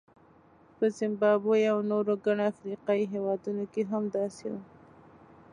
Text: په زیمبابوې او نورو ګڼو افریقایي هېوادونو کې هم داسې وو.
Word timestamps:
په 0.77 0.85
زیمبابوې 0.97 1.63
او 1.71 1.79
نورو 1.91 2.13
ګڼو 2.25 2.43
افریقایي 2.53 3.05
هېوادونو 3.13 3.63
کې 3.73 3.81
هم 3.91 4.03
داسې 4.15 4.45
وو. 4.51 4.61